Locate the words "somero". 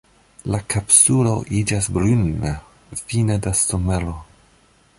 3.61-4.17